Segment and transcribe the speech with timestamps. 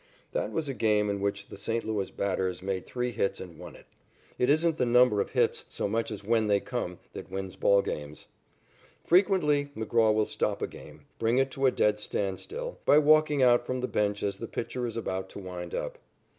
[0.31, 1.85] That was a game in which the St.
[1.85, 3.85] Louis batters made three hits and won it.
[4.39, 7.83] It isn't the number of hits, so much as when they come, that wins ball
[7.83, 8.25] games.
[9.03, 13.63] Frequently, McGraw will stop a game bring it to a dead standstill by walking out
[13.67, 15.99] from the bench as the pitcher is about to wind up.